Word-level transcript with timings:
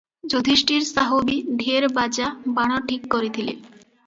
ଯୁଧିଷ୍ଠିର 0.33 0.85
ସାହୁ 0.87 1.19
ବି 1.27 1.35
ଢେର୍ 1.59 1.87
ବାଜା, 1.99 2.31
ବାଣ 2.57 2.81
ଠିକ 2.89 3.13
କରିଥିଲେ। 3.17 3.57